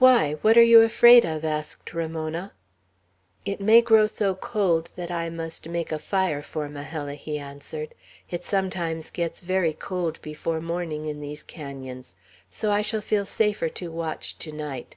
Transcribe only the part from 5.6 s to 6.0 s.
make a